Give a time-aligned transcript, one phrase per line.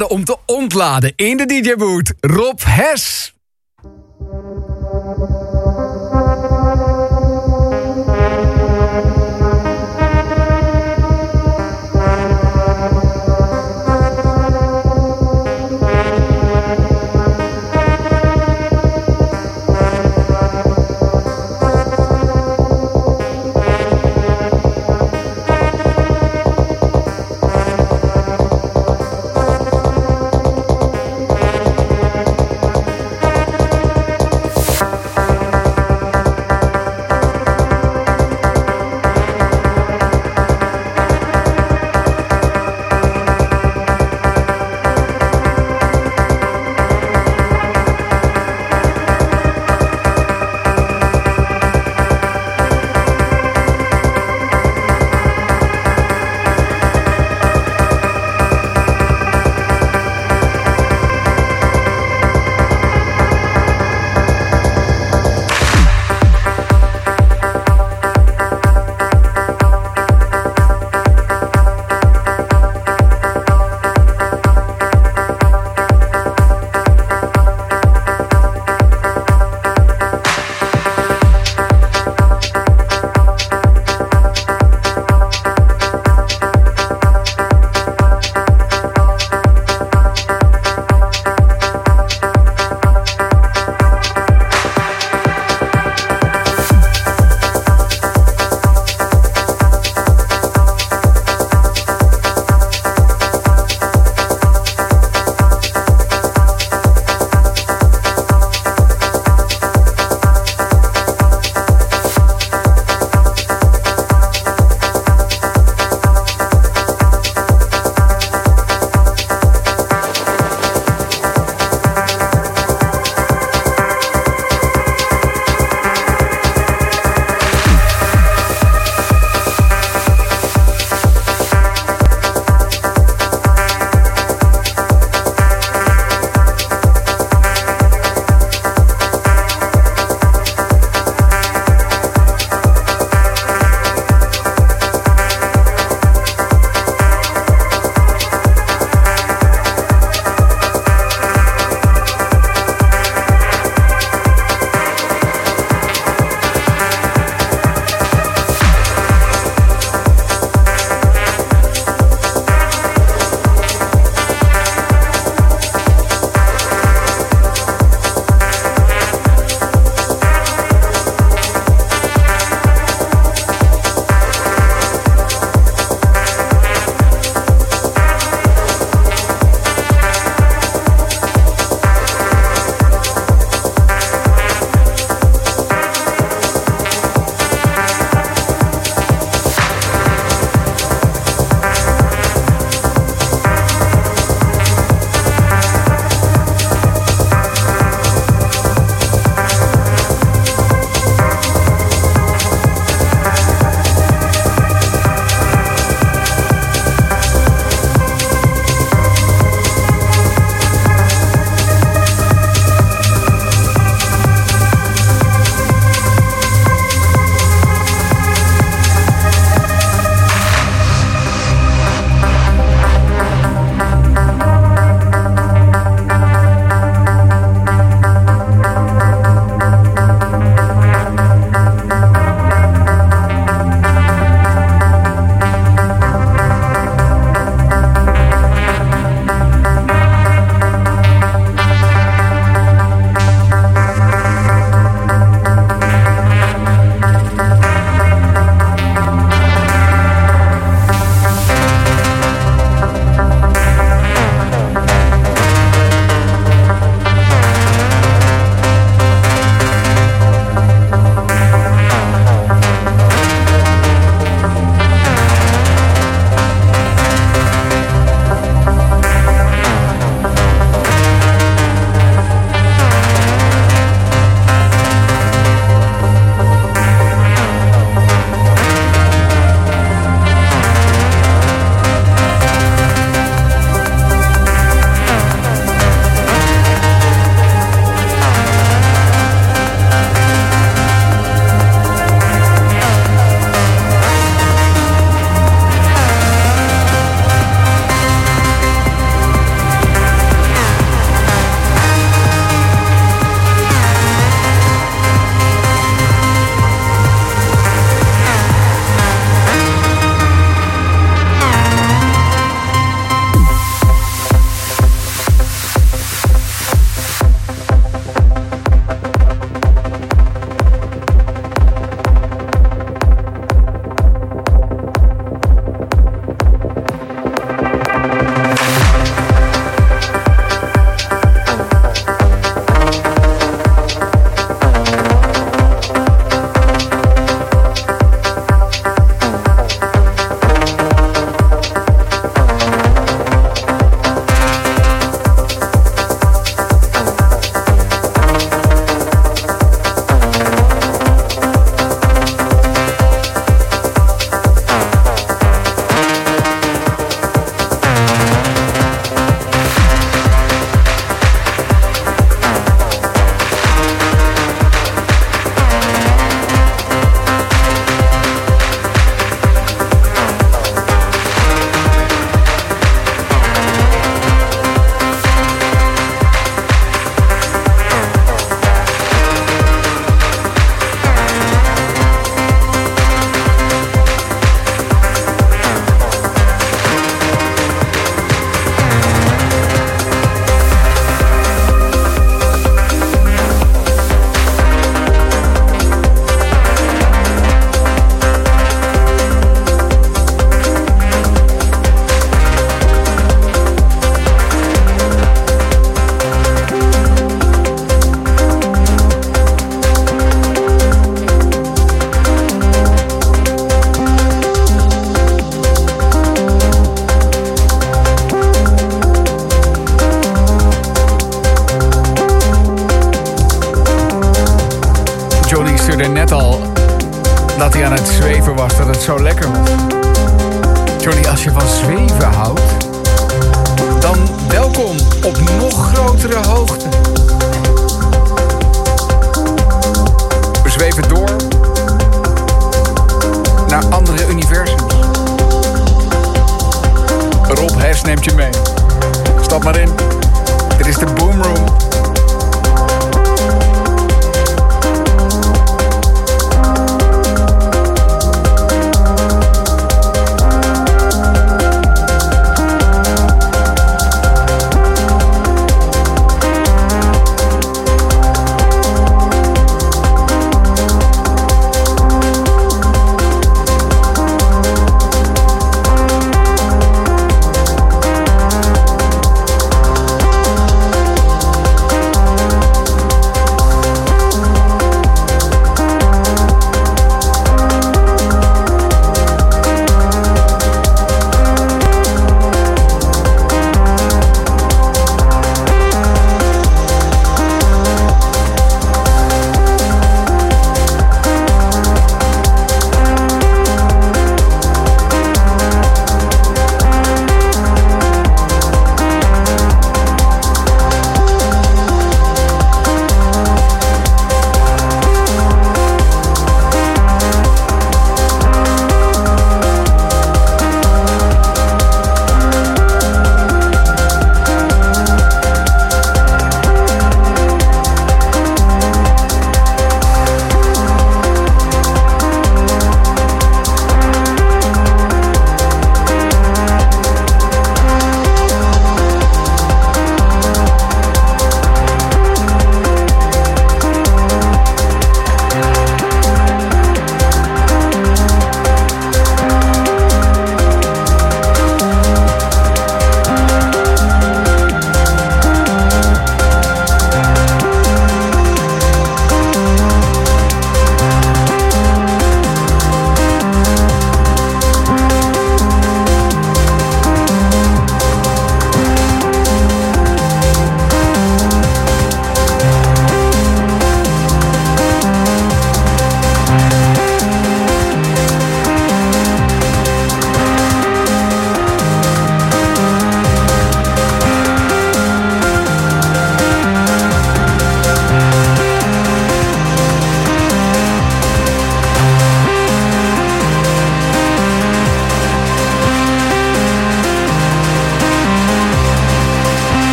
[0.00, 2.12] om te ontladen in de DJ-boot.
[2.20, 3.31] Rob Hes.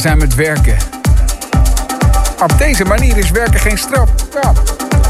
[0.00, 0.76] Te zijn met werken.
[2.42, 4.08] Op deze manier is werken geen straf.
[4.42, 4.52] Ja,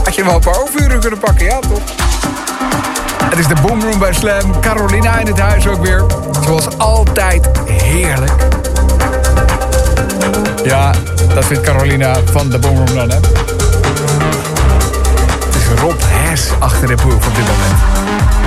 [0.05, 1.83] had je wel een paar overuren kunnen pakken, ja toch?
[3.25, 4.61] Het is de Boomroom bij Slam.
[4.61, 6.05] Carolina in het huis ook weer.
[6.45, 8.33] Zoals altijd heerlijk.
[10.65, 10.93] Ja,
[11.35, 13.19] dat vindt Carolina van de Boomroom dan, hè?
[15.45, 18.40] Het is Rob Hes achter de boek op dit moment.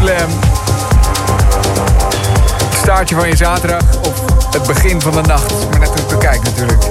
[0.00, 0.28] Het
[2.82, 5.52] staartje van je zaterdag of het begin van de nacht.
[5.70, 6.84] Maar net hoe bekijkt natuurlijk.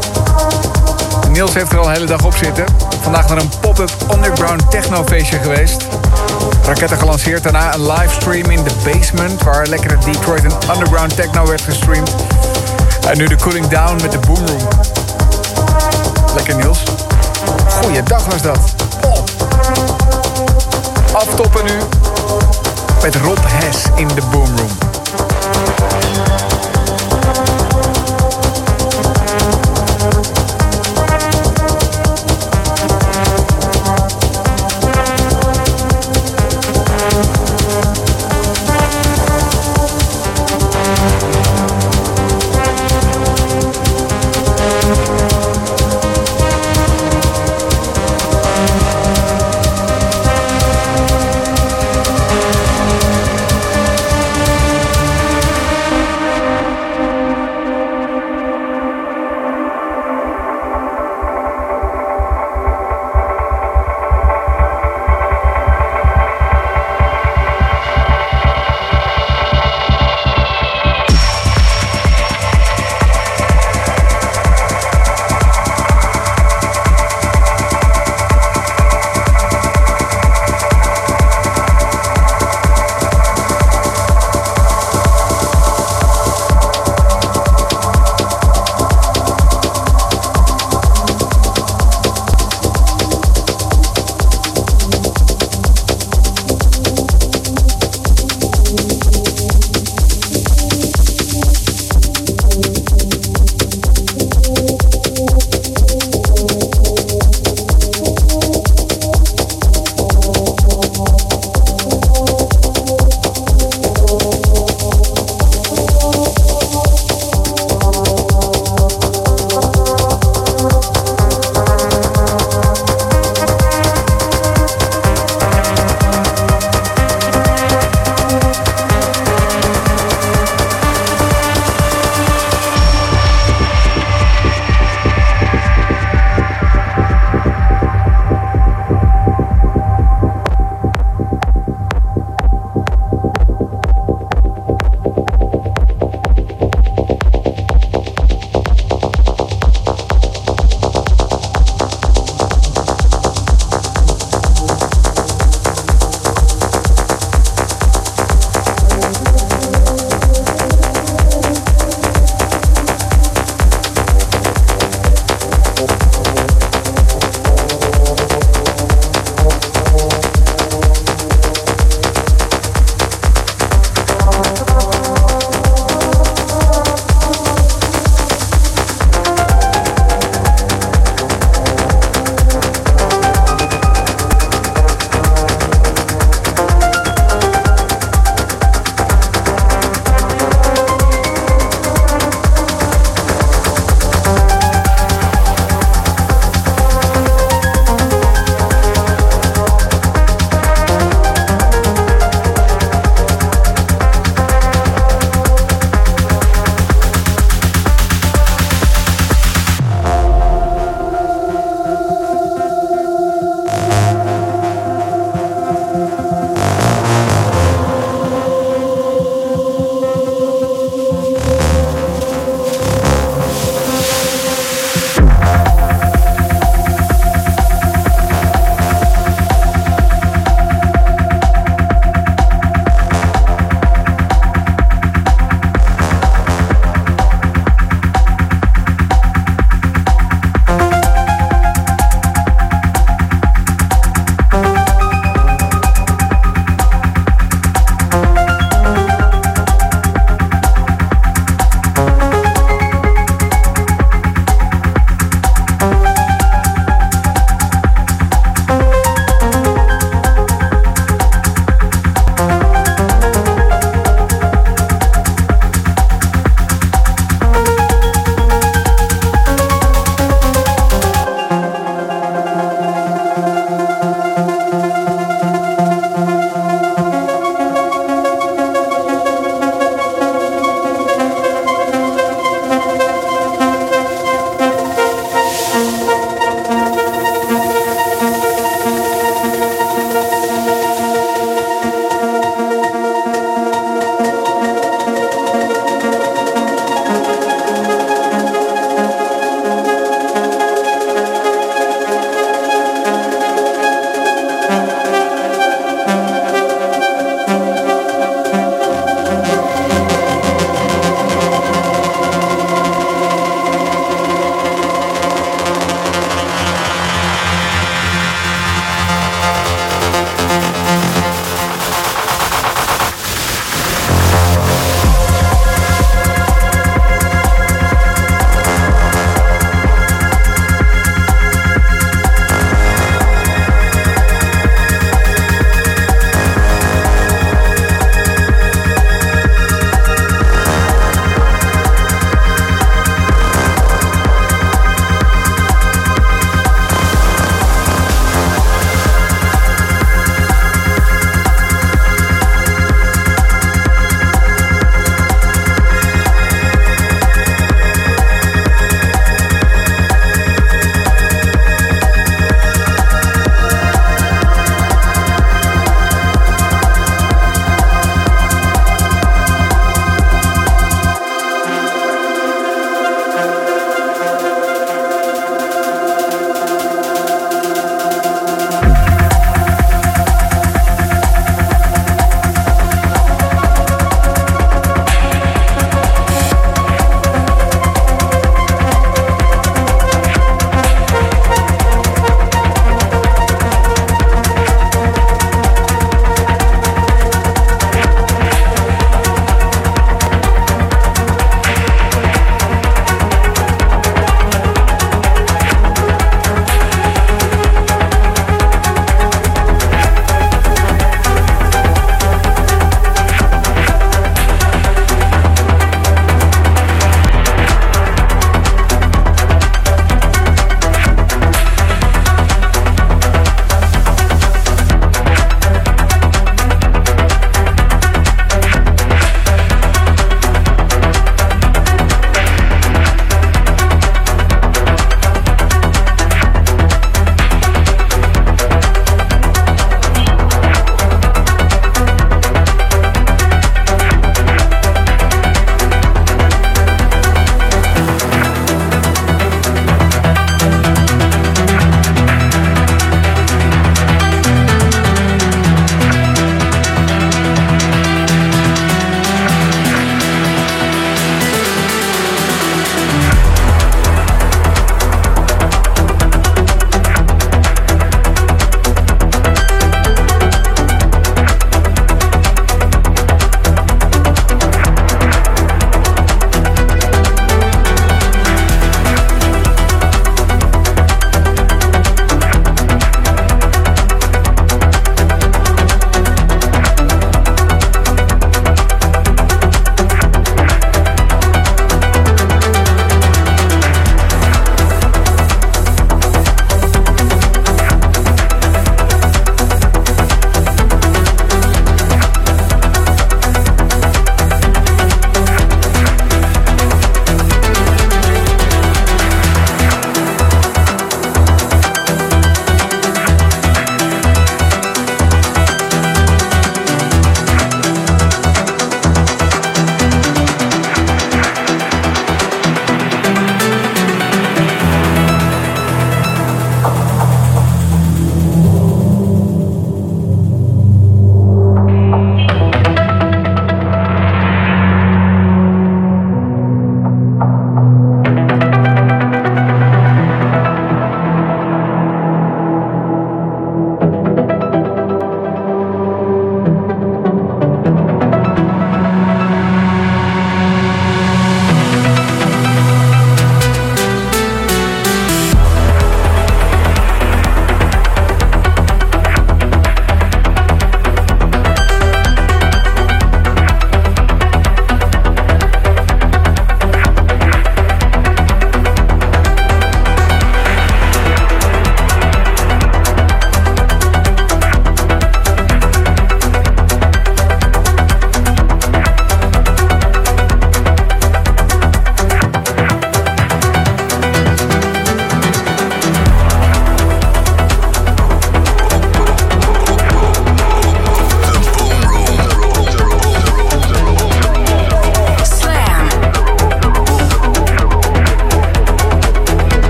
[1.30, 2.66] Niels heeft er al een hele dag op zitten.
[3.02, 5.84] Vandaag naar een pop-up underground technofeestje geweest.
[6.64, 9.44] Raketten gelanceerd, daarna een livestream in the basement...
[9.44, 12.16] waar lekkere Detroit en underground techno werd gestreamd.
[13.08, 14.68] En nu de cooling down met de boomroom.
[16.36, 16.84] Lekker Niels.
[17.82, 18.60] Goeiedag was dat.
[19.06, 19.24] Oh.
[21.14, 21.80] Aftoppen nu
[23.02, 24.78] met Rob Hes in de boomroom.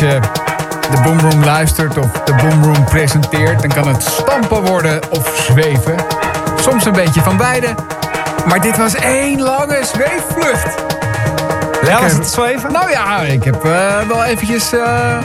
[0.00, 0.20] Als je
[0.90, 3.60] de Boomroom luistert of de Boomroom presenteert...
[3.60, 5.94] dan kan het stampen worden of zweven.
[6.60, 7.74] Soms een beetje van beide.
[8.46, 10.74] Maar dit was één lange zweefvlucht.
[11.82, 12.72] Ja, was het zweven?
[12.72, 14.72] Nou ja, ik heb uh, wel eventjes...
[14.72, 15.18] Uh,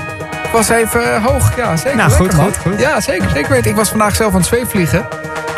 [0.51, 1.97] was even hoog, ja zeker.
[1.97, 2.79] Nou, goed, goed, goed.
[2.79, 3.69] Ja, zeker, zeker weten.
[3.69, 5.05] Ik was vandaag zelf aan het zweefvliegen.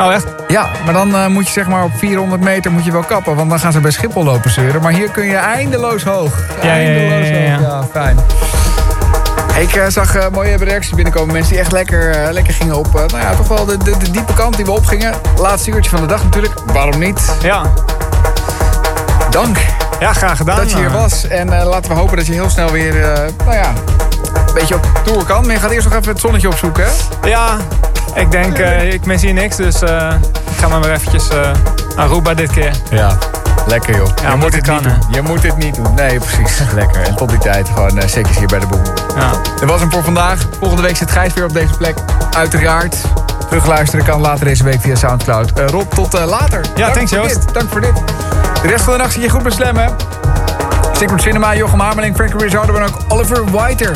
[0.00, 0.26] Oh, echt?
[0.48, 3.36] Ja, maar dan uh, moet je zeg maar op 400 meter moet je wel kappen.
[3.36, 4.82] Want dan gaan ze bij Schiphol lopen zeuren.
[4.82, 6.32] Maar hier kun je eindeloos hoog.
[6.62, 7.66] Ja, eindeloos ja, ja, ja, hoog.
[7.66, 8.16] Ja, fijn.
[9.60, 11.32] Ik uh, zag uh, mooie reacties binnenkomen.
[11.32, 14.34] Mensen die echt lekker, lekker gingen op nou ja, toch wel de, de, de, diepe
[14.34, 15.14] kant die we opgingen.
[15.38, 16.54] Laatste uurtje van de dag natuurlijk.
[16.72, 17.36] Waarom niet?
[17.42, 17.72] Ja.
[19.30, 19.56] Dank.
[20.00, 20.56] Ja, graag gedaan.
[20.56, 21.28] Dat je hier was.
[21.28, 22.94] En laten we hopen dat je heel snel weer,
[23.44, 23.72] nou ja,
[24.46, 25.46] een beetje op tour kan.
[25.46, 27.28] Maar je gaat eerst nog even het zonnetje opzoeken, hè?
[27.28, 27.56] Ja,
[28.16, 30.14] ik denk, uh, ik mis hier niks, dus uh,
[30.50, 31.50] ik ga maar weer eventjes uh,
[31.96, 32.70] Aruba dit keer.
[32.90, 33.18] Ja,
[33.66, 34.08] lekker joh.
[34.22, 35.02] Ja, je moet dit kan, niet doen.
[35.10, 35.94] Je moet dit niet doen.
[35.94, 36.60] Nee, precies.
[36.74, 37.02] lekker.
[37.02, 38.82] En tot die tijd gewoon uh, zeker hier bij de boem.
[39.16, 39.30] Ja.
[39.60, 40.46] Dat was hem voor vandaag.
[40.58, 41.96] Volgende week zit Gijs weer op deze plek.
[42.36, 42.96] Uiteraard.
[43.48, 45.52] Terugluisteren kan later deze week via Soundcloud.
[45.70, 46.60] Rob, tot later.
[46.74, 47.34] Ja, Dank thanks Joost.
[47.34, 47.54] Dit.
[47.54, 47.94] Dank voor dit.
[48.62, 49.86] De rest van de nacht zit je goed hè?
[50.92, 53.94] Secret Cinema, Jochem Hameling, Frankie Rizardo en ook Oliver Whiter.